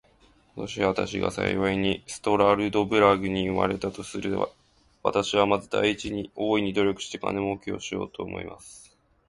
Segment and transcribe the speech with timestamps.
[0.55, 4.49] もし私が幸いにストラルドブラグに生れたとすれば、
[5.03, 8.97] 私はまず第一に、大いに努力して金もうけをしようと思います。